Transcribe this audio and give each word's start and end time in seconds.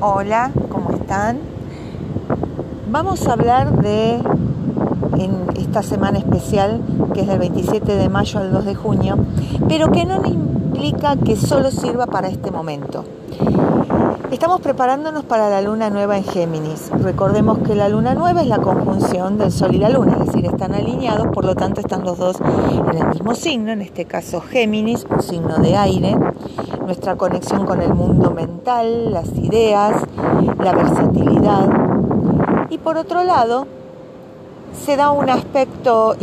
Hola, 0.00 0.52
¿cómo 0.68 0.90
están? 0.92 1.40
Vamos 2.88 3.26
a 3.26 3.32
hablar 3.32 3.82
de 3.82 4.20
en 5.18 5.48
esta 5.56 5.82
semana 5.82 6.18
especial 6.18 6.80
que 7.12 7.22
es 7.22 7.26
del 7.26 7.40
27 7.40 7.96
de 7.96 8.08
mayo 8.08 8.38
al 8.38 8.52
2 8.52 8.64
de 8.64 8.76
junio, 8.76 9.16
pero 9.68 9.90
que 9.90 10.04
no 10.04 10.24
implica 10.24 11.16
que 11.16 11.34
solo 11.34 11.72
sirva 11.72 12.06
para 12.06 12.28
este 12.28 12.52
momento. 12.52 13.04
Estamos 14.30 14.60
preparándonos 14.60 15.24
para 15.24 15.50
la 15.50 15.62
luna 15.62 15.90
nueva 15.90 16.16
en 16.16 16.22
Géminis. 16.22 16.90
Recordemos 16.90 17.58
que 17.58 17.74
la 17.74 17.88
luna 17.88 18.14
nueva 18.14 18.42
es 18.42 18.46
la 18.46 18.58
conjunción 18.58 19.36
del 19.36 19.50
Sol 19.50 19.74
y 19.74 19.78
la 19.78 19.88
luna, 19.88 20.18
es 20.20 20.26
decir, 20.26 20.46
están 20.46 20.74
alineados, 20.74 21.26
por 21.34 21.44
lo 21.44 21.56
tanto 21.56 21.80
están 21.80 22.04
los 22.04 22.18
dos 22.18 22.36
en 22.40 22.98
el 22.98 23.08
mismo 23.08 23.34
signo, 23.34 23.72
en 23.72 23.82
este 23.82 24.04
caso 24.04 24.42
Géminis, 24.42 25.06
un 25.10 25.22
signo 25.22 25.58
de 25.58 25.76
aire, 25.76 26.16
nuestra 26.88 27.16
conexión 27.16 27.66
con 27.66 27.82
el 27.82 27.92
mundo 27.92 28.30
mental, 28.30 29.12
las 29.12 29.28
ideas, 29.36 30.02
la 30.58 30.72
versatilidad. 30.72 31.68
Y 32.70 32.78
por 32.78 32.96
otro 32.96 33.24
lado, 33.24 33.66
se 34.72 34.96
da 34.96 35.10
un 35.10 35.28
aspecto 35.28 36.16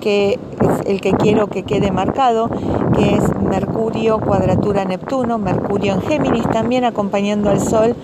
que 0.00 0.38
es 0.60 0.86
el 0.86 1.00
que 1.00 1.14
quiero 1.14 1.48
que 1.48 1.64
quede 1.64 1.90
marcado, 1.90 2.48
que 2.94 3.16
es 3.16 3.36
Mercurio 3.40 4.20
cuadratura 4.20 4.84
Neptuno, 4.84 5.38
Mercurio 5.38 5.94
en 5.94 6.02
Géminis 6.02 6.48
también 6.48 6.84
acompañando 6.84 7.50
al 7.50 7.60
Sol 7.60 7.96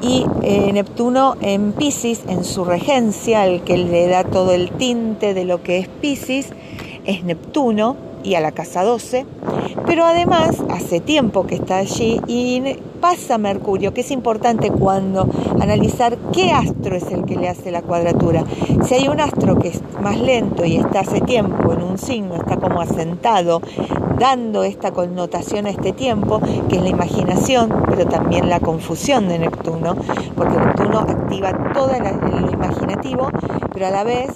y 0.00 0.24
eh, 0.40 0.72
Neptuno 0.72 1.36
en 1.42 1.72
Pisces, 1.72 2.24
en 2.26 2.42
su 2.44 2.64
regencia, 2.64 3.44
el 3.44 3.60
que 3.60 3.76
le 3.76 4.08
da 4.08 4.24
todo 4.24 4.52
el 4.52 4.70
tinte 4.70 5.34
de 5.34 5.44
lo 5.44 5.62
que 5.62 5.76
es 5.76 5.88
Pisces, 5.88 6.54
es 7.04 7.22
Neptuno 7.22 8.13
y 8.24 8.34
a 8.34 8.40
la 8.40 8.52
casa 8.52 8.82
12, 8.82 9.26
pero 9.86 10.04
además 10.04 10.56
hace 10.70 11.00
tiempo 11.00 11.46
que 11.46 11.54
está 11.54 11.76
allí 11.76 12.20
y 12.26 12.62
pasa 13.00 13.36
Mercurio, 13.36 13.92
que 13.92 14.00
es 14.00 14.10
importante 14.10 14.70
cuando 14.70 15.28
analizar 15.60 16.16
qué 16.32 16.52
astro 16.52 16.96
es 16.96 17.12
el 17.12 17.26
que 17.26 17.36
le 17.36 17.50
hace 17.50 17.70
la 17.70 17.82
cuadratura. 17.82 18.44
Si 18.84 18.94
hay 18.94 19.08
un 19.08 19.20
astro 19.20 19.58
que 19.58 19.68
es 19.68 19.82
más 20.00 20.18
lento 20.18 20.64
y 20.64 20.76
está 20.76 21.00
hace 21.00 21.20
tiempo 21.20 21.72
en 21.74 21.82
un 21.82 21.98
signo, 21.98 22.36
está 22.36 22.56
como 22.56 22.80
asentado, 22.80 23.60
dando 24.18 24.64
esta 24.64 24.92
connotación 24.92 25.66
a 25.66 25.70
este 25.70 25.92
tiempo, 25.92 26.40
que 26.68 26.76
es 26.76 26.82
la 26.82 26.88
imaginación, 26.88 27.70
pero 27.90 28.06
también 28.06 28.48
la 28.48 28.60
confusión 28.60 29.28
de 29.28 29.38
Neptuno, 29.38 29.96
porque 30.34 30.56
Neptuno 30.56 31.00
activa 31.00 31.72
todo 31.74 31.90
lo 31.92 32.50
imaginativo, 32.50 33.28
pero 33.72 33.86
a 33.86 33.90
la 33.90 34.04
vez 34.04 34.30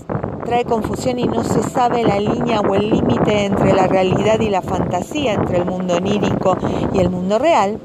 trae 0.49 0.65
confusión 0.65 1.19
y 1.19 1.27
no 1.27 1.45
se 1.45 1.63
sabe 1.63 2.03
la 2.05 2.19
línea 2.19 2.61
o 2.63 2.75
el 2.75 2.89
límite 2.89 3.45
entre 3.45 3.75
la 3.75 3.87
realidad 3.87 4.41
y 4.41 4.49
la 4.49 4.63
fantasía, 4.63 5.35
entre 5.35 5.59
el 5.59 5.67
mundo 5.67 5.97
onírico 5.97 6.57
y 6.95 7.01
el 7.01 7.11
mundo 7.11 7.39
real. 7.39 7.79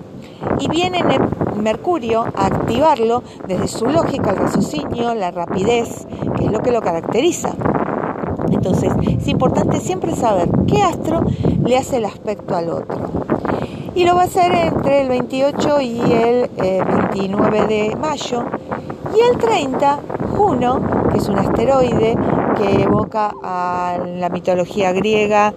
Y 0.61 0.70
viene 0.70 1.03
Mercurio 1.58 2.23
a 2.23 2.45
activarlo 2.45 3.22
desde 3.45 3.67
su 3.67 3.88
lógica, 3.88 4.30
el 4.30 4.38
raciocinio, 4.38 5.14
la 5.14 5.31
rapidez, 5.31 6.08
que 6.38 6.45
es 6.45 6.52
lo 6.53 6.59
que 6.59 6.72
lo 6.72 6.81
caracteriza. 6.81 7.50
Entonces, 8.50 8.94
es 9.05 9.27
importante 9.27 9.81
siempre 9.81 10.16
saber 10.16 10.48
qué 10.66 10.81
astro 10.81 11.22
le 11.66 11.77
hace 11.77 11.98
el 11.98 12.05
aspecto 12.05 12.55
al 12.55 12.70
otro. 12.70 12.98
Y 13.94 14.05
lo 14.05 14.16
va 14.16 14.22
a 14.22 14.25
hacer 14.25 14.53
entre 14.53 15.02
el 15.02 15.09
28 15.09 15.81
y 15.81 16.00
el 16.00 16.50
29 16.55 17.59
eh, 17.59 17.67
de 17.67 17.95
mayo. 17.98 18.45
Y 19.16 19.20
el 19.31 19.38
30, 19.38 20.00
Juno, 20.36 20.81
que 21.11 21.17
es 21.17 21.27
un 21.27 21.38
asteroide 21.38 22.16
que 22.56 22.84
evoca 22.84 23.34
a 23.44 23.98
la 24.06 24.30
mitología 24.30 24.92
griega, 24.92 25.54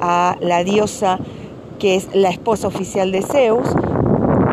a 0.00 0.36
la 0.40 0.64
diosa 0.64 1.18
que 1.78 1.96
es 1.96 2.08
la 2.14 2.28
esposa 2.28 2.68
oficial 2.68 3.10
de 3.10 3.22
Zeus, 3.22 3.66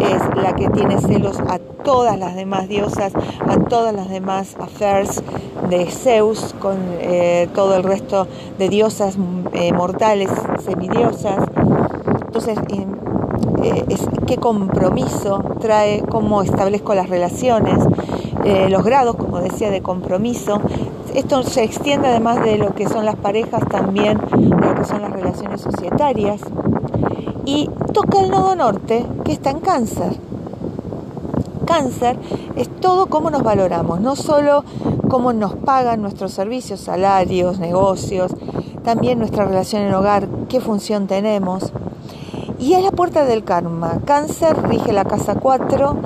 es 0.02 0.42
la 0.42 0.54
que 0.56 0.70
tiene 0.70 1.00
celos 1.00 1.40
a 1.40 1.60
todas 1.60 2.18
las 2.18 2.36
demás 2.36 2.68
diosas, 2.68 3.14
a 3.16 3.58
todas 3.68 3.94
las 3.94 4.10
demás 4.10 4.56
affairs 4.60 5.22
de 5.70 5.86
Zeus, 5.88 6.56
con 6.60 6.78
eh, 7.00 7.50
todo 7.54 7.76
el 7.76 7.84
resto 7.84 8.28
de 8.58 8.70
diosas 8.70 9.18
eh, 9.54 9.74
mortales, 9.74 10.30
semidiosas. 10.64 11.50
Entonces, 12.26 12.58
eh, 13.64 13.86
qué 14.26 14.38
compromiso 14.38 15.44
trae, 15.60 16.04
cómo 16.10 16.42
establezco 16.42 16.94
las 16.96 17.10
relaciones, 17.10 17.78
los 18.70 18.86
grados, 18.86 19.18
como 19.18 19.42
decía, 19.42 19.70
de 19.72 19.82
compromiso, 19.82 20.62
esto 21.18 21.42
se 21.42 21.64
extiende 21.64 22.10
además 22.10 22.44
de 22.44 22.60
lo 22.60 22.76
que 22.76 22.88
son 22.88 23.04
las 23.04 23.16
parejas, 23.16 23.68
también 23.68 24.20
de 24.20 24.68
lo 24.68 24.76
que 24.76 24.86
son 24.86 25.02
las 25.02 25.12
relaciones 25.12 25.62
societarias. 25.62 26.42
Y 27.44 27.68
toca 27.92 28.20
el 28.22 28.30
nodo 28.30 28.56
norte, 28.56 29.04
que 29.26 29.32
está 29.32 29.50
en 29.50 29.60
cáncer. 29.60 30.16
Cáncer 31.66 32.20
es 32.56 32.70
todo 32.70 33.08
cómo 33.08 33.32
nos 33.32 33.42
valoramos, 33.42 34.00
no 34.00 34.16
solo 34.16 34.64
cómo 35.10 35.34
nos 35.34 35.56
pagan 35.56 36.04
nuestros 36.04 36.34
servicios, 36.34 36.82
salarios, 36.82 37.58
negocios, 37.58 38.32
también 38.84 39.18
nuestra 39.18 39.46
relación 39.46 39.82
en 39.82 39.96
hogar, 39.96 40.28
qué 40.50 40.62
función 40.62 41.08
tenemos. 41.08 41.74
Y 42.60 42.74
es 42.74 42.84
la 42.84 42.92
puerta 42.92 43.26
del 43.26 43.44
karma. 43.44 44.02
Cáncer 44.06 44.56
rige 44.70 44.94
la 44.94 45.06
casa 45.06 45.34
4, 45.34 45.98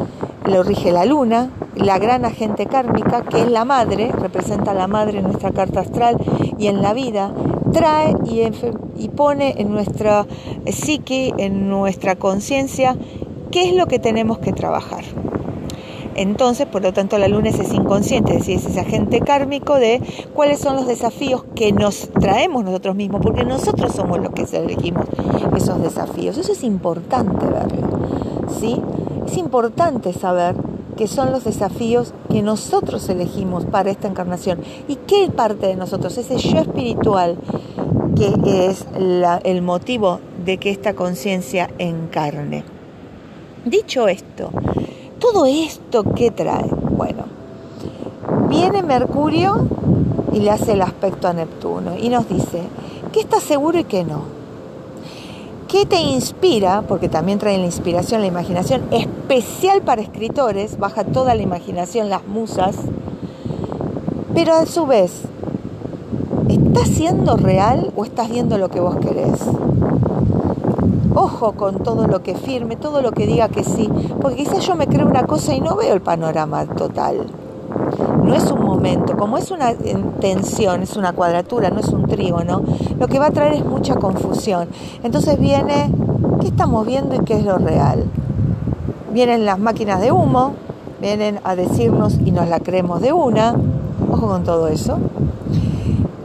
lo 0.45 0.63
rige 0.63 0.91
la 0.91 1.05
luna, 1.05 1.49
la 1.75 1.99
gran 1.99 2.25
agente 2.25 2.65
kármica, 2.65 3.23
que 3.23 3.41
es 3.41 3.51
la 3.51 3.65
madre, 3.65 4.11
representa 4.11 4.71
a 4.71 4.73
la 4.73 4.87
madre 4.87 5.19
en 5.19 5.25
nuestra 5.25 5.51
carta 5.51 5.81
astral 5.81 6.17
y 6.57 6.67
en 6.67 6.81
la 6.81 6.93
vida, 6.93 7.33
trae 7.71 8.15
y, 8.25 9.09
pone 9.09 9.55
en 9.57 9.71
nuestra 9.71 10.25
psique, 10.67 11.33
en 11.37 11.69
nuestra 11.69 12.15
conciencia, 12.15 12.95
qué 13.51 13.69
es 13.69 13.75
lo 13.75 13.87
que 13.87 13.99
tenemos 13.99 14.39
que 14.39 14.51
trabajar. 14.51 15.03
Entonces, 16.15 16.67
por 16.67 16.81
lo 16.81 16.91
tanto, 16.91 17.17
la 17.17 17.29
luna 17.29 17.49
es 17.49 17.73
inconsciente, 17.73 18.33
es 18.33 18.39
decir, 18.39 18.57
es 18.57 18.65
ese 18.65 18.81
agente 18.81 19.21
kármico 19.21 19.75
de 19.75 20.01
cuáles 20.33 20.59
son 20.59 20.75
los 20.75 20.85
desafíos 20.85 21.45
que 21.55 21.71
nos 21.71 22.09
traemos 22.19 22.65
nosotros 22.65 22.95
mismos, 22.95 23.21
porque 23.23 23.45
nosotros 23.45 23.93
somos 23.93 24.19
los 24.19 24.31
que 24.31 24.43
elegimos 24.57 25.05
esos 25.55 25.81
desafíos. 25.81 26.37
Eso 26.37 26.51
es 26.51 26.63
importante 26.63 27.45
verlo, 27.45 27.87
¿sí? 28.59 28.81
Es 29.31 29.37
importante 29.37 30.11
saber 30.11 30.57
que 30.97 31.07
son 31.07 31.31
los 31.31 31.45
desafíos 31.45 32.13
que 32.29 32.41
nosotros 32.41 33.07
elegimos 33.07 33.63
para 33.63 33.89
esta 33.89 34.09
encarnación. 34.09 34.59
¿Y 34.89 34.97
qué 34.97 35.29
parte 35.33 35.67
de 35.67 35.77
nosotros? 35.77 36.17
Ese 36.17 36.37
yo 36.37 36.59
espiritual 36.59 37.37
que 38.17 38.67
es 38.67 38.85
el 39.45 39.61
motivo 39.61 40.19
de 40.43 40.57
que 40.57 40.69
esta 40.69 40.95
conciencia 40.95 41.69
encarne. 41.77 42.65
Dicho 43.63 44.09
esto, 44.09 44.49
todo 45.19 45.45
esto 45.45 46.03
¿qué 46.13 46.31
trae? 46.31 46.67
Bueno, 46.67 47.23
viene 48.49 48.83
Mercurio 48.83 49.65
y 50.33 50.41
le 50.41 50.51
hace 50.51 50.73
el 50.73 50.81
aspecto 50.81 51.29
a 51.29 51.33
Neptuno 51.33 51.97
y 51.97 52.09
nos 52.09 52.27
dice, 52.27 52.63
¿qué 53.13 53.21
está 53.21 53.39
seguro 53.39 53.79
y 53.79 53.85
qué 53.85 54.03
no? 54.03 54.40
¿Qué 55.71 55.85
te 55.85 56.01
inspira? 56.01 56.83
Porque 56.85 57.07
también 57.07 57.39
trae 57.39 57.57
la 57.57 57.63
inspiración, 57.63 58.19
la 58.19 58.27
imaginación, 58.27 58.81
especial 58.91 59.81
para 59.81 60.01
escritores, 60.01 60.77
baja 60.77 61.05
toda 61.05 61.33
la 61.33 61.43
imaginación, 61.43 62.09
las 62.09 62.27
musas, 62.27 62.75
pero 64.35 64.53
a 64.53 64.65
su 64.65 64.85
vez, 64.85 65.21
¿estás 66.49 66.89
siendo 66.89 67.37
real 67.37 67.93
o 67.95 68.03
estás 68.03 68.29
viendo 68.29 68.57
lo 68.57 68.67
que 68.67 68.81
vos 68.81 68.97
querés? 68.97 69.39
Ojo 71.15 71.53
con 71.53 71.81
todo 71.81 72.05
lo 72.05 72.21
que 72.21 72.35
firme, 72.35 72.75
todo 72.75 73.01
lo 73.01 73.13
que 73.13 73.25
diga 73.25 73.47
que 73.47 73.63
sí, 73.63 73.89
porque 74.21 74.43
quizás 74.43 74.67
yo 74.67 74.75
me 74.75 74.87
creo 74.87 75.07
una 75.07 75.25
cosa 75.25 75.53
y 75.53 75.61
no 75.61 75.77
veo 75.77 75.93
el 75.93 76.01
panorama 76.01 76.65
total 76.65 77.27
no 78.31 78.37
es 78.37 78.49
un 78.49 78.63
momento, 78.63 79.17
como 79.17 79.37
es 79.37 79.51
una 79.51 79.73
tensión, 80.21 80.83
es 80.83 80.95
una 80.95 81.11
cuadratura, 81.11 81.69
no 81.69 81.81
es 81.81 81.89
un 81.89 82.07
trígono, 82.07 82.61
lo 82.97 83.09
que 83.09 83.19
va 83.19 83.25
a 83.25 83.31
traer 83.31 83.55
es 83.55 83.65
mucha 83.65 83.95
confusión. 83.95 84.69
Entonces 85.03 85.37
viene, 85.37 85.91
¿qué 86.39 86.47
estamos 86.47 86.87
viendo 86.87 87.13
y 87.13 87.19
qué 87.25 87.33
es 87.33 87.43
lo 87.43 87.57
real? 87.57 88.05
Vienen 89.11 89.45
las 89.45 89.59
máquinas 89.59 89.99
de 89.99 90.13
humo, 90.13 90.53
vienen 91.01 91.41
a 91.43 91.57
decirnos 91.57 92.19
y 92.25 92.31
nos 92.31 92.47
la 92.47 92.61
creemos 92.61 93.01
de 93.01 93.11
una, 93.11 93.53
ojo 94.09 94.27
con 94.29 94.45
todo 94.45 94.69
eso. 94.69 94.97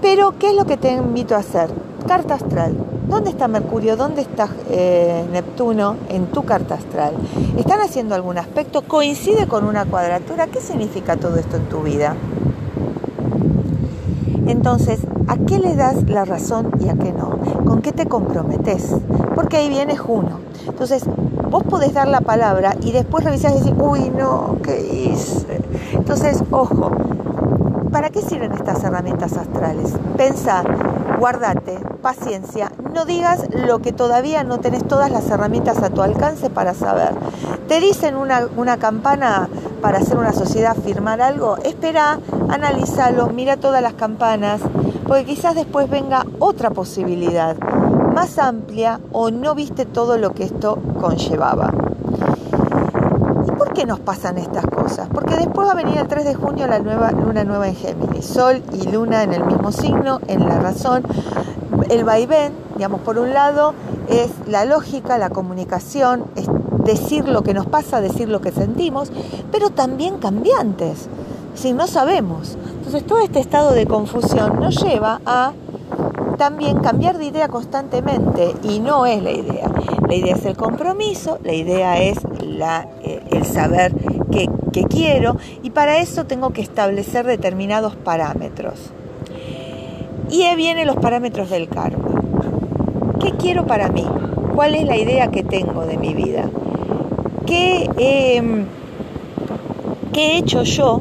Pero, 0.00 0.34
¿qué 0.38 0.50
es 0.50 0.56
lo 0.56 0.64
que 0.64 0.76
te 0.76 0.92
invito 0.92 1.34
a 1.34 1.38
hacer? 1.38 1.70
Carta 2.06 2.34
astral. 2.34 2.76
¿Dónde 3.08 3.30
está 3.30 3.46
Mercurio? 3.46 3.96
¿Dónde 3.96 4.22
está 4.22 4.48
eh, 4.68 5.24
Neptuno 5.32 5.96
en 6.08 6.26
tu 6.26 6.44
carta 6.44 6.74
astral? 6.74 7.14
¿Están 7.56 7.80
haciendo 7.80 8.16
algún 8.16 8.36
aspecto? 8.36 8.82
¿Coincide 8.82 9.46
con 9.46 9.64
una 9.64 9.84
cuadratura? 9.84 10.48
¿Qué 10.48 10.60
significa 10.60 11.16
todo 11.16 11.36
esto 11.36 11.56
en 11.56 11.68
tu 11.68 11.82
vida? 11.82 12.16
Entonces, 14.46 15.00
¿a 15.28 15.36
qué 15.36 15.58
le 15.58 15.76
das 15.76 16.08
la 16.08 16.24
razón 16.24 16.72
y 16.80 16.88
a 16.88 16.94
qué 16.94 17.12
no? 17.12 17.38
¿Con 17.64 17.80
qué 17.80 17.92
te 17.92 18.06
comprometes? 18.06 18.96
Porque 19.34 19.58
ahí 19.58 19.68
viene 19.68 19.96
Juno. 19.96 20.40
Entonces, 20.66 21.04
vos 21.48 21.62
podés 21.62 21.94
dar 21.94 22.08
la 22.08 22.22
palabra 22.22 22.74
y 22.80 22.90
después 22.90 23.24
revisar 23.24 23.52
y 23.52 23.58
decir, 23.58 23.74
uy, 23.78 24.10
no, 24.10 24.56
¿qué 24.64 24.80
hice? 24.80 25.60
Entonces, 25.92 26.42
ojo, 26.50 26.90
¿para 27.92 28.10
qué 28.10 28.20
sirven 28.20 28.52
estas 28.52 28.82
herramientas 28.82 29.36
astrales? 29.36 29.92
Pensa, 30.16 30.62
guardate, 31.18 31.78
paciencia, 32.02 32.72
no 32.92 33.04
digas 33.04 33.46
lo 33.50 33.80
que 33.80 33.92
todavía 33.92 34.44
no 34.44 34.58
tenés 34.60 34.86
todas 34.86 35.10
las 35.10 35.28
herramientas 35.30 35.82
a 35.82 35.90
tu 35.90 36.02
alcance 36.02 36.50
para 36.50 36.74
saber. 36.74 37.10
Te 37.68 37.80
dicen 37.80 38.16
una, 38.16 38.46
una 38.56 38.76
campana 38.76 39.48
para 39.82 39.98
hacer 39.98 40.18
una 40.18 40.32
sociedad, 40.32 40.76
firmar 40.76 41.20
algo, 41.20 41.56
espera, 41.58 42.18
analízalo, 42.48 43.28
mira 43.28 43.56
todas 43.56 43.82
las 43.82 43.94
campanas, 43.94 44.60
porque 45.06 45.24
quizás 45.24 45.54
después 45.54 45.88
venga 45.88 46.24
otra 46.38 46.70
posibilidad 46.70 47.56
más 48.16 48.38
amplia 48.38 48.98
o 49.12 49.30
no 49.30 49.54
viste 49.54 49.84
todo 49.84 50.16
lo 50.16 50.32
que 50.32 50.44
esto 50.44 50.78
conllevaba. 50.98 51.85
¿Y 53.86 53.88
por 53.88 53.94
qué 53.94 54.00
nos 54.00 54.00
pasan 54.00 54.38
estas 54.38 54.66
cosas? 54.66 55.08
Porque 55.12 55.36
después 55.36 55.68
va 55.68 55.72
a 55.72 55.74
venir 55.76 55.98
el 55.98 56.08
3 56.08 56.24
de 56.24 56.34
junio 56.34 56.66
la 56.66 56.80
nueva 56.80 57.12
luna 57.12 57.44
nueva 57.44 57.68
en 57.68 57.76
Géminis, 57.76 58.26
Sol 58.26 58.62
y 58.72 58.88
Luna 58.88 59.22
en 59.22 59.32
el 59.32 59.44
mismo 59.44 59.70
signo, 59.70 60.18
en 60.26 60.48
la 60.48 60.58
razón. 60.58 61.04
El 61.88 62.02
vaivén, 62.02 62.52
digamos, 62.74 63.02
por 63.02 63.18
un 63.18 63.32
lado 63.32 63.74
es 64.08 64.30
la 64.48 64.64
lógica, 64.64 65.18
la 65.18 65.30
comunicación, 65.30 66.24
es 66.34 66.48
decir 66.84 67.28
lo 67.28 67.42
que 67.42 67.54
nos 67.54 67.66
pasa, 67.66 68.00
decir 68.00 68.28
lo 68.28 68.40
que 68.40 68.50
sentimos, 68.50 69.12
pero 69.52 69.70
también 69.70 70.18
cambiantes, 70.18 71.08
si 71.54 71.72
no 71.72 71.86
sabemos. 71.86 72.56
Entonces 72.78 73.06
todo 73.06 73.20
este 73.20 73.38
estado 73.38 73.70
de 73.70 73.86
confusión 73.86 74.58
nos 74.58 74.82
lleva 74.82 75.20
a 75.26 75.52
también 76.36 76.80
cambiar 76.80 77.18
de 77.18 77.26
idea 77.26 77.48
constantemente 77.48 78.54
y 78.62 78.80
no 78.80 79.06
es 79.06 79.22
la 79.22 79.30
idea. 79.30 79.70
La 80.06 80.14
idea 80.14 80.36
es 80.36 80.44
el 80.44 80.56
compromiso, 80.56 81.38
la 81.42 81.52
idea 81.52 81.98
es 82.00 82.18
eh, 82.62 83.22
el 83.30 83.44
saber 83.44 83.92
qué, 84.30 84.48
quiero 84.88 85.36
y 85.62 85.70
para 85.70 85.98
eso 85.98 86.26
tengo 86.26 86.50
que 86.50 86.60
establecer 86.60 87.26
determinados 87.26 87.96
parámetros. 87.96 88.90
Y 90.30 90.42
ahí 90.42 90.56
vienen 90.56 90.86
los 90.86 90.96
parámetros 90.96 91.50
del 91.50 91.68
karma. 91.68 92.08
¿Qué 93.20 93.32
quiero 93.32 93.66
para 93.66 93.88
mí? 93.88 94.04
¿Cuál 94.54 94.74
es 94.74 94.84
la 94.84 94.96
idea 94.96 95.28
que 95.28 95.42
tengo 95.42 95.86
de 95.86 95.96
mi 95.96 96.14
vida? 96.14 96.44
¿Qué, 97.46 97.88
em, 97.96 98.66
¿qué 100.12 100.32
he 100.32 100.38
hecho 100.38 100.62
yo 100.62 101.00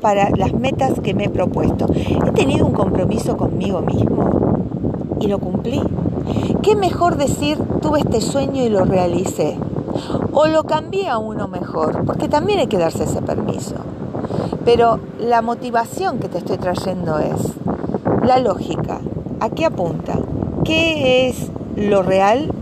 para 0.00 0.30
las 0.30 0.52
metas 0.52 1.00
que 1.00 1.14
me 1.14 1.24
he 1.24 1.30
propuesto? 1.30 1.86
¿He 2.26 2.32
tenido 2.32 2.66
un 2.66 2.72
compromiso 2.72 3.36
conmigo 3.36 3.80
mismo? 3.80 4.48
y 5.20 5.26
lo 5.26 5.38
cumplí. 5.38 5.80
¿Qué 6.62 6.76
mejor 6.76 7.16
decir, 7.16 7.58
tuve 7.80 8.00
este 8.00 8.20
sueño 8.20 8.64
y 8.64 8.68
lo 8.68 8.84
realicé? 8.84 9.56
O 10.40 10.46
lo 10.46 10.62
cambié 10.62 11.08
a 11.08 11.18
uno 11.18 11.48
mejor, 11.48 12.04
porque 12.04 12.28
también 12.28 12.60
hay 12.60 12.68
que 12.68 12.78
darse 12.78 13.02
ese 13.02 13.20
permiso. 13.20 13.74
Pero 14.64 15.00
la 15.18 15.42
motivación 15.42 16.20
que 16.20 16.28
te 16.28 16.38
estoy 16.38 16.58
trayendo 16.58 17.18
es 17.18 17.40
la 18.22 18.38
lógica. 18.38 19.00
¿A 19.40 19.50
qué 19.50 19.64
apunta? 19.64 20.16
¿Qué 20.62 21.28
es 21.28 21.50
lo 21.74 22.04
real 22.04 22.52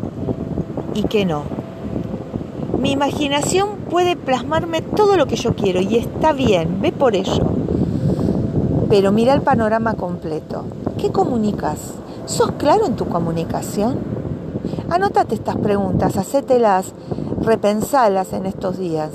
y 0.94 1.02
qué 1.02 1.26
no? 1.26 1.43
Mi 2.81 2.93
imaginación 2.93 3.69
puede 3.90 4.17
plasmarme 4.17 4.81
todo 4.81 5.19
lo 5.19 5.26
que 5.26 5.37
yo 5.37 5.55
quiero 5.55 5.82
y 5.82 5.99
está 5.99 6.32
bien, 6.32 6.81
ve 6.81 6.93
por 6.93 7.14
ello. 7.14 7.44
Pero 8.88 9.12
mira 9.12 9.34
el 9.34 9.43
panorama 9.43 9.93
completo. 9.93 10.64
¿Qué 10.96 11.12
comunicas? 11.12 11.93
¿Sos 12.25 12.52
claro 12.52 12.87
en 12.87 12.96
tu 12.96 13.05
comunicación? 13.05 13.99
Anótate 14.88 15.34
estas 15.34 15.56
preguntas, 15.56 16.17
hacételas, 16.17 16.94
repensalas 17.46 18.32
en 18.32 18.44
estos 18.44 18.76
días, 18.76 19.10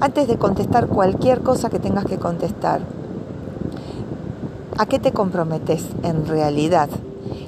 antes 0.00 0.26
de 0.26 0.36
contestar 0.36 0.88
cualquier 0.88 1.42
cosa 1.42 1.70
que 1.70 1.78
tengas 1.78 2.04
que 2.04 2.18
contestar. 2.18 2.80
¿A 4.76 4.86
qué 4.86 4.98
te 4.98 5.12
comprometes 5.12 5.86
en 6.02 6.26
realidad? 6.26 6.88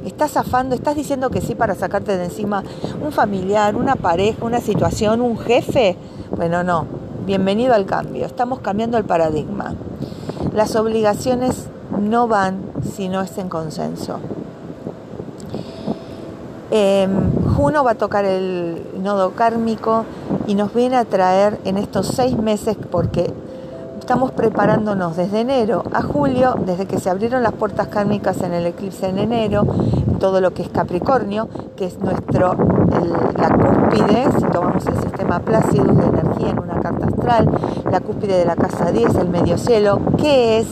¿Estás 0.04 0.36
afando? 0.36 0.76
¿Estás 0.76 0.94
diciendo 0.94 1.30
que 1.30 1.40
sí 1.40 1.56
para 1.56 1.74
sacarte 1.74 2.16
de 2.16 2.26
encima 2.26 2.62
un 3.04 3.10
familiar, 3.10 3.74
una 3.74 3.96
pareja, 3.96 4.44
una 4.44 4.60
situación, 4.60 5.20
un 5.20 5.36
jefe? 5.36 5.96
Bueno, 6.34 6.62
no. 6.62 6.86
Bienvenido 7.26 7.74
al 7.74 7.84
cambio. 7.84 8.24
Estamos 8.24 8.60
cambiando 8.60 8.96
el 8.98 9.04
paradigma. 9.04 9.74
Las 10.54 10.76
obligaciones 10.76 11.66
no 12.00 12.28
van 12.28 12.60
si 12.96 13.08
no 13.08 13.20
es 13.20 13.36
en 13.36 13.48
consenso. 13.48 14.20
Em, 16.70 17.10
Juno 17.56 17.82
va 17.82 17.92
a 17.92 17.94
tocar 17.94 18.24
el 18.26 18.82
nodo 19.02 19.30
kármico 19.32 20.04
y 20.46 20.54
nos 20.54 20.74
viene 20.74 20.96
a 20.96 21.04
traer 21.04 21.58
en 21.64 21.78
estos 21.78 22.08
seis 22.08 22.36
meses 22.36 22.76
porque 22.90 23.32
estamos 23.98 24.32
preparándonos 24.32 25.16
desde 25.16 25.40
enero 25.40 25.82
a 25.92 26.02
julio, 26.02 26.56
desde 26.66 26.86
que 26.86 26.98
se 26.98 27.08
abrieron 27.08 27.42
las 27.42 27.52
puertas 27.52 27.88
kármicas 27.88 28.42
en 28.42 28.52
el 28.52 28.66
eclipse 28.66 29.08
en 29.08 29.18
enero, 29.18 29.66
todo 30.20 30.40
lo 30.40 30.52
que 30.52 30.62
es 30.62 30.68
Capricornio, 30.68 31.48
que 31.76 31.86
es 31.86 31.98
nuestro 32.00 32.54
la 33.36 33.48
cúspide, 33.50 34.28
si 34.38 34.44
tomamos 34.46 34.86
el 34.86 35.00
sistema 35.00 35.40
Plácido 35.40 35.84
de 35.84 36.06
energía 36.06 36.50
en 36.50 36.58
una 36.58 36.80
carta 36.80 37.06
astral, 37.06 37.50
la 37.90 38.00
cúspide 38.00 38.38
de 38.38 38.44
la 38.44 38.56
casa 38.56 38.92
10, 38.92 39.14
el 39.14 39.28
medio 39.28 39.56
cielo, 39.56 40.00
que 40.18 40.58
es 40.58 40.66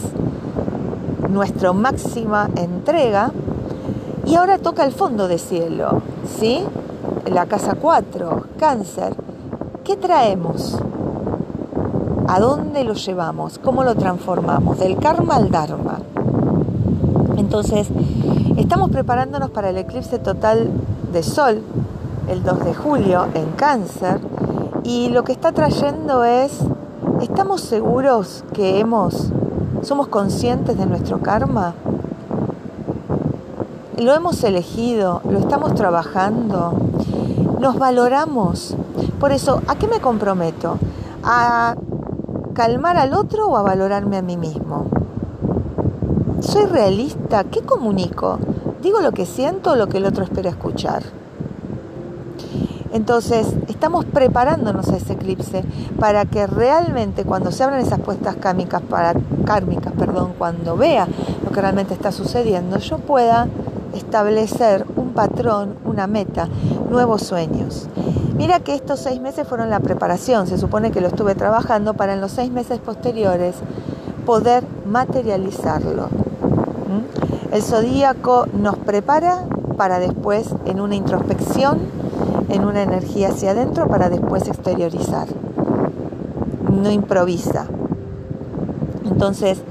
nuestra 1.29 1.73
máxima 1.73 2.51
entrega 2.57 3.33
y 4.27 4.35
ahora 4.35 4.59
toca 4.59 4.85
el 4.85 4.93
fondo 4.93 5.29
de 5.29 5.39
cielo, 5.39 6.03
¿sí? 6.39 6.65
La 7.27 7.47
casa 7.47 7.77
4, 7.81 8.45
cáncer. 8.59 9.15
¿Qué 9.85 9.97
traemos? 9.97 10.77
¿A 12.27 12.41
dónde 12.41 12.83
lo 12.83 12.95
llevamos? 12.95 13.61
¿Cómo 13.61 13.85
lo 13.85 13.95
transformamos? 13.95 14.81
Del 14.81 14.99
karma 14.99 15.37
al 15.37 15.51
dharma. 15.51 16.01
Entonces, 17.37 17.89
estamos 18.57 18.91
preparándonos 18.91 19.51
para 19.51 19.71
el 19.71 19.79
eclipse 19.79 20.19
total 20.19 20.71
de 21.13 21.23
sol, 21.23 21.63
el 22.29 22.43
2 22.43 22.65
de 22.65 22.75
julio, 22.75 23.27
en 23.33 23.53
cáncer. 23.53 24.19
Y 24.83 25.11
lo 25.11 25.23
que 25.23 25.33
está 25.33 25.53
trayendo 25.53 26.25
es, 26.25 26.59
¿estamos 27.23 27.61
seguros 27.61 28.45
que 28.53 28.81
hemos, 28.81 29.31
somos 29.83 30.09
conscientes 30.09 30.77
de 30.77 30.87
nuestro 30.87 31.21
karma? 31.21 31.75
Lo 33.97 34.15
hemos 34.15 34.43
elegido, 34.45 35.23
lo 35.29 35.39
estamos 35.39 35.75
trabajando, 35.75 36.75
nos 37.61 37.79
valoramos. 37.79 38.77
Por 39.19 39.33
eso, 39.33 39.63
¿a 39.67 39.77
qué 39.77 39.89
me 39.89 40.01
comprometo? 40.01 40.79
¿A 41.23 41.77
calmar 42.53 42.99
al 42.99 43.15
otro 43.15 43.49
o 43.49 43.57
a 43.57 43.63
valorarme 43.63 44.19
a 44.19 44.23
mí 44.23 44.37
mismo? 44.37 44.87
¿Soy 46.41 46.67
realista? 46.67 47.45
¿Qué 47.45 47.63
comunico? 47.63 48.39
¿Digo 48.83 49.01
lo 49.01 49.13
que 49.13 49.25
siento 49.25 49.73
o 49.73 49.77
lo 49.77 49.89
que 49.89 49.97
el 49.97 50.05
otro 50.05 50.25
espera 50.25 50.51
escuchar? 50.51 51.03
Entonces, 52.93 53.49
estamos 53.69 54.05
preparándonos 54.05 54.89
a 54.91 54.97
ese 54.97 55.15
eclipse 55.15 55.65
para 55.99 56.25
que 56.25 56.47
realmente 56.47 57.25
cuando 57.25 57.51
se 57.51 57.65
abran 57.65 57.81
esas 57.81 58.01
puestas 58.01 58.37
kármicas, 58.37 58.81
para, 58.83 59.15
kármicas 59.45 59.93
perdón, 59.93 60.35
cuando 60.39 60.77
vea 60.77 61.09
lo 61.45 61.51
que 61.51 61.61
realmente 61.61 61.95
está 61.95 62.13
sucediendo, 62.13 62.79
yo 62.79 62.99
pueda 62.99 63.49
establecer 63.97 64.87
un 64.97 65.13
patrón, 65.13 65.75
una 65.85 66.07
meta, 66.07 66.49
nuevos 66.91 67.23
sueños. 67.23 67.89
Mira 68.37 68.61
que 68.61 68.75
estos 68.75 69.01
seis 69.01 69.21
meses 69.21 69.49
fueron 69.49 69.71
la 69.71 69.81
preparación, 69.81 70.47
se 70.47 70.59
supone 70.59 70.91
que 70.91 71.01
lo 71.01 71.09
estuve 71.09 71.35
trabajando 71.35 71.95
para 71.95 72.13
en 72.13 72.21
los 72.21 72.33
seis 72.33 72.51
meses 72.51 72.79
posteriores 72.79 73.57
poder 74.27 74.65
materializarlo. 74.85 76.09
¿Mm? 76.09 77.55
El 77.55 77.63
zodíaco 77.63 78.47
nos 78.53 78.77
prepara 78.77 79.45
para 79.79 79.99
después 79.99 80.55
en 80.67 80.81
una 80.81 80.97
introspección, 80.97 81.79
en 82.51 82.65
una 82.65 82.83
energía 82.83 83.29
hacia 83.29 83.53
adentro, 83.53 83.89
para 83.89 84.11
después 84.11 84.47
exteriorizar. 84.49 85.29
No 86.71 86.91
improvisa. 86.91 87.67
Entonces, 89.07 89.63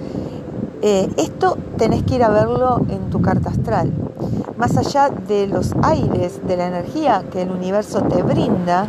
eh, 0.81 1.09
esto 1.17 1.57
tenés 1.77 2.03
que 2.03 2.15
ir 2.15 2.23
a 2.23 2.29
verlo 2.29 2.79
en 2.89 3.09
tu 3.09 3.21
carta 3.21 3.49
astral 3.49 3.91
más 4.57 4.77
allá 4.77 5.09
de 5.09 5.47
los 5.47 5.73
aires, 5.83 6.39
de 6.47 6.57
la 6.57 6.67
energía 6.67 7.23
que 7.31 7.41
el 7.41 7.51
universo 7.51 8.01
te 8.03 8.23
brinda, 8.23 8.87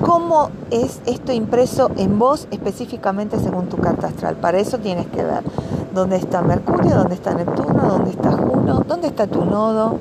cómo 0.00 0.50
es 0.70 1.00
esto 1.06 1.32
impreso 1.32 1.90
en 1.96 2.18
vos 2.18 2.46
específicamente 2.50 3.38
según 3.38 3.68
tu 3.68 3.76
carta 3.76 4.08
astral. 4.08 4.36
Para 4.36 4.58
eso 4.58 4.78
tienes 4.78 5.06
que 5.06 5.22
ver 5.22 5.42
dónde 5.94 6.16
está 6.16 6.42
Mercurio, 6.42 6.96
dónde 6.96 7.14
está 7.14 7.34
Neptuno, 7.34 7.82
dónde 7.88 8.10
está 8.10 8.32
Juno, 8.32 8.84
dónde 8.86 9.08
está 9.08 9.26
tu 9.26 9.44
nodo, 9.44 9.98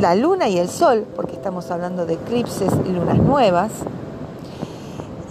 la 0.00 0.14
luna 0.14 0.48
y 0.48 0.58
el 0.58 0.68
sol, 0.68 1.06
porque 1.14 1.34
estamos 1.34 1.70
hablando 1.70 2.06
de 2.06 2.14
eclipses 2.14 2.72
y 2.86 2.92
lunas 2.92 3.18
nuevas. 3.18 3.70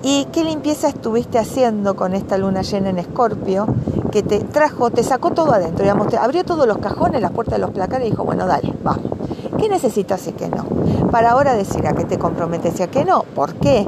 ¿Y 0.03 0.25
qué 0.25 0.43
limpieza 0.43 0.87
estuviste 0.87 1.39
haciendo 1.39 1.95
con 1.95 2.13
esta 2.13 2.37
luna 2.37 2.61
llena 2.61 2.89
en 2.89 2.99
Escorpio? 2.99 3.65
Que 4.15 4.24
te 4.24 4.39
trajo, 4.39 4.91
te 4.91 5.03
sacó 5.03 5.31
todo 5.31 5.51
adentro, 5.51 5.84
digamos, 5.84 6.07
te 6.07 6.15
abrió 6.15 6.45
todos 6.45 6.65
los 6.65 6.77
cajones, 6.77 7.22
las 7.22 7.31
puertas 7.31 7.55
de 7.55 7.60
los 7.60 7.72
placares 7.72 8.07
y 8.07 8.12
dijo, 8.12 8.24
bueno, 8.24 8.48
dale, 8.48 8.74
vamos. 8.81 9.12
¿Qué 9.57 9.67
necesitas 9.67 10.25
y 10.27 10.31
qué 10.31 10.48
no? 10.48 10.63
Para 11.12 11.31
ahora 11.31 11.53
decir 11.53 11.86
a 11.86 11.91
qué 11.91 12.05
te 12.05 12.17
comprometes 12.17 12.79
y 12.79 12.84
a 12.84 12.88
qué 12.88 13.03
no. 13.03 13.24
¿Por 13.24 13.55
qué? 13.55 13.86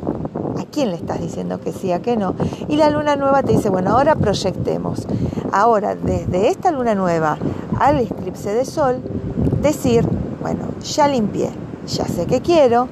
¿A 0.60 0.66
quién 0.66 0.90
le 0.90 0.98
estás 0.98 1.22
diciendo 1.22 1.62
que 1.62 1.72
sí, 1.72 1.94
a 1.94 2.02
qué 2.02 2.18
no? 2.18 2.36
Y 2.68 2.76
la 2.76 2.90
luna 2.90 3.16
nueva 3.16 3.42
te 3.42 3.54
dice, 3.54 3.70
bueno, 3.70 3.92
ahora 3.92 4.16
proyectemos. 4.16 5.08
Ahora, 5.54 5.96
desde 5.96 6.50
esta 6.50 6.72
luna 6.72 6.94
nueva 6.94 7.38
al 7.80 8.02
eclipse 8.02 8.54
de 8.54 8.66
sol, 8.66 9.02
decir, 9.62 10.06
bueno, 10.42 10.66
ya 10.84 11.08
limpié, 11.08 11.52
ya 11.88 12.06
sé 12.06 12.26
qué 12.26 12.42
quiero, 12.42 12.90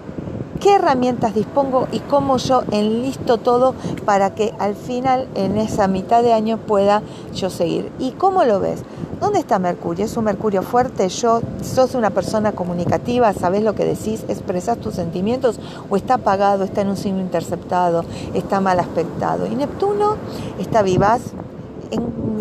qué 0.65 0.73
herramientas 0.73 1.35
dispongo 1.35 1.87
y 1.91 1.99
cómo 1.99 2.37
yo 2.37 2.63
enlisto 2.71 3.37
todo 3.37 3.75
para 4.03 4.33
que 4.33 4.51
al 4.57 4.73
final, 4.73 5.27
en 5.35 5.59
esa 5.59 5.87
mitad 5.87 6.23
de 6.23 6.33
año, 6.33 6.57
pueda 6.57 7.03
yo 7.35 7.51
seguir. 7.51 7.91
¿Y 7.99 8.13
cómo 8.13 8.45
lo 8.45 8.59
ves? 8.59 8.81
¿Dónde 9.21 9.37
está 9.37 9.59
Mercurio? 9.59 10.05
¿Es 10.05 10.17
un 10.17 10.23
Mercurio 10.23 10.63
fuerte? 10.63 11.07
¿Yo 11.09 11.41
sos 11.61 11.93
una 11.93 12.09
persona 12.09 12.53
comunicativa? 12.53 13.31
¿Sabes 13.33 13.61
lo 13.61 13.75
que 13.75 13.85
decís? 13.85 14.25
¿Expresás 14.27 14.79
tus 14.79 14.95
sentimientos? 14.95 15.59
¿O 15.87 15.97
está 15.97 16.15
apagado? 16.15 16.63
¿Está 16.63 16.81
en 16.81 16.89
un 16.89 16.97
signo 16.97 17.21
interceptado? 17.21 18.03
¿Está 18.33 18.59
mal 18.59 18.79
aspectado? 18.79 19.45
Y 19.45 19.55
Neptuno 19.55 20.15
está 20.57 20.81
vivaz, 20.81 21.21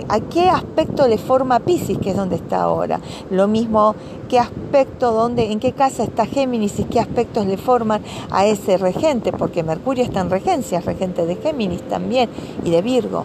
a 0.09 0.21
qué 0.21 0.49
aspecto 0.49 1.07
le 1.09 1.19
forma 1.19 1.61
Pisces, 1.61 1.99
que 1.99 2.11
es 2.11 2.17
donde 2.17 2.37
está 2.37 2.63
ahora. 2.63 3.01
Lo 3.31 3.49
mismo, 3.49 3.95
qué 4.29 4.39
aspecto, 4.39 5.13
dónde, 5.13 5.53
en 5.53 5.61
qué 5.61 5.73
casa 5.73 6.05
está 6.05 6.27
Géminis 6.27 6.79
y 6.79 6.85
qué 6.85 7.01
aspectos 7.01 7.47
le 7.47 7.57
forman 7.57 8.03
a 8.31 8.47
ese 8.47 8.77
regente, 8.77 9.33
porque 9.33 9.63
Mercurio 9.63 10.05
está 10.05 10.21
en 10.21 10.31
regencia, 10.31 10.81
regente 10.81 11.27
de 11.27 11.37
Géminis 11.37 11.83
también 11.83 12.29
y 12.65 12.71
de 12.71 12.83
Virgo. 12.83 13.25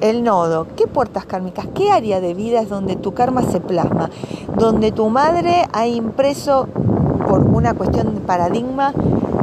El 0.00 0.24
nodo, 0.24 0.66
¿qué 0.76 0.86
puertas 0.86 1.24
kármicas? 1.24 1.66
¿Qué 1.74 1.90
área 1.90 2.20
de 2.20 2.34
vida 2.34 2.60
es 2.60 2.68
donde 2.68 2.96
tu 2.96 3.14
karma 3.14 3.42
se 3.42 3.60
plasma? 3.60 4.10
Donde 4.54 4.92
tu 4.92 5.08
madre 5.08 5.66
ha 5.72 5.86
impreso 5.86 6.68
por 7.26 7.40
una 7.40 7.72
cuestión 7.74 8.14
de 8.14 8.20
paradigma 8.20 8.92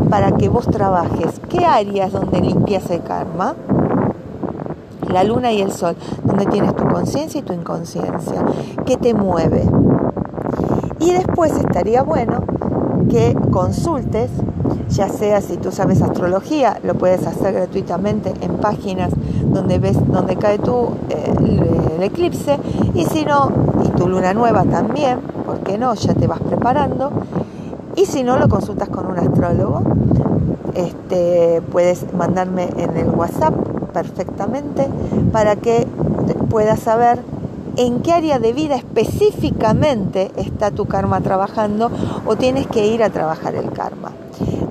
para 0.10 0.32
que 0.34 0.50
vos 0.50 0.68
trabajes. 0.68 1.42
¿Qué 1.50 1.66
áreas 1.66 2.12
donde 2.12 2.40
limpias 2.40 2.90
el 2.92 3.02
karma? 3.02 3.56
La 5.10 5.24
luna 5.24 5.52
y 5.52 5.62
el 5.62 5.72
sol, 5.72 5.96
donde 6.24 6.46
tienes 6.46 6.76
tu 6.76 6.86
conciencia 6.88 7.40
y 7.40 7.44
tu 7.44 7.54
inconsciencia, 7.54 8.44
que 8.86 8.98
te 8.98 9.14
mueve. 9.14 9.70
Y 11.00 11.12
después 11.12 11.56
estaría 11.58 12.04
bueno 12.04 12.44
que 13.10 13.36
consultes, 13.52 14.30
ya 14.90 15.10
sea 15.10 15.42
si 15.42 15.58
tú 15.58 15.72
sabes 15.72 16.02
astrología, 16.02 16.80
lo 16.84 16.96
puedes 16.96 17.26
hacer 17.28 17.54
gratuitamente 17.54 18.34
en 18.42 18.58
páginas 18.58 19.12
donde 19.44 19.80
ves 19.80 19.98
donde 20.08 20.36
cae 20.36 20.60
tu 20.60 20.90
eh, 21.10 21.34
el, 21.96 22.04
eclipse, 22.04 22.60
y 22.94 23.06
si 23.06 23.24
no, 23.24 23.50
y 23.84 23.90
tu 23.90 24.08
luna 24.08 24.34
nueva 24.34 24.64
también, 24.64 25.20
¿por 25.46 25.60
qué 25.60 25.78
no? 25.78 25.94
Ya 25.94 26.14
te 26.14 26.28
vas 26.28 26.40
preparando. 26.42 27.12
Y 27.96 28.06
si 28.06 28.24
no, 28.24 28.38
lo 28.38 28.50
consultas 28.50 28.90
con 28.90 29.06
un 29.06 29.18
astrólogo. 29.18 29.82
Este, 30.74 31.62
puedes 31.72 32.12
mandarme 32.14 32.70
en 32.78 32.98
el 32.98 33.08
WhatsApp 33.10 33.54
perfectamente 33.94 34.90
para 35.32 35.56
que 35.56 35.88
puedas 36.50 36.80
saber 36.80 37.20
en 37.78 38.02
qué 38.02 38.12
área 38.14 38.40
de 38.40 38.54
vida 38.54 38.76
específicamente 38.76 40.32
está 40.36 40.72
tu 40.72 40.86
karma 40.86 41.22
trabajando 41.22 41.92
o 42.26 42.36
tienes 42.36 42.66
que 42.68 42.88
ir 42.88 43.04
a 43.04 43.10
trabajar 43.10 43.56
el 43.56 43.72
karma. 43.72 44.12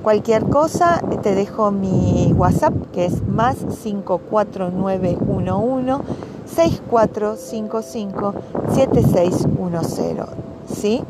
Cualquier 0.01 0.45
cosa, 0.45 1.01
te 1.21 1.35
dejo 1.35 1.71
mi 1.71 2.33
WhatsApp 2.35 2.73
que 2.91 3.05
es 3.05 3.25
más 3.27 3.57
54911 3.83 6.03
6455 6.45 8.33
7610. 8.73 10.25
¿Sí? 10.67 11.03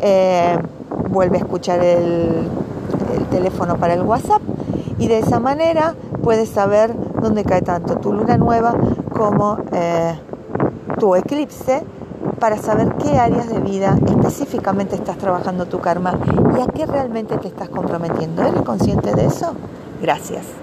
Eh, 0.00 0.56
vuelve 1.10 1.38
a 1.38 1.40
escuchar 1.40 1.82
el, 1.84 2.48
el 3.16 3.24
teléfono 3.30 3.76
para 3.76 3.94
el 3.94 4.02
WhatsApp 4.02 4.42
y 4.98 5.08
de 5.08 5.18
esa 5.18 5.40
manera 5.40 5.96
puedes 6.22 6.48
saber 6.48 6.94
dónde 7.22 7.44
cae 7.44 7.62
tanto 7.62 7.96
tu 7.96 8.12
luna 8.12 8.36
nueva 8.36 8.74
como 9.10 9.58
eh, 9.72 10.18
tu 10.98 11.14
eclipse 11.14 11.82
para 12.38 12.56
saber 12.56 12.94
qué 12.96 13.18
áreas 13.18 13.48
de 13.48 13.60
vida 13.60 13.96
específicamente 14.06 14.96
estás 14.96 15.16
trabajando 15.16 15.66
tu 15.66 15.80
karma 15.80 16.18
y 16.56 16.60
a 16.60 16.66
qué 16.66 16.86
realmente 16.86 17.36
te 17.38 17.48
estás 17.48 17.68
comprometiendo. 17.68 18.42
¿Eres 18.42 18.62
consciente 18.62 19.14
de 19.14 19.26
eso? 19.26 19.54
Gracias. 20.00 20.61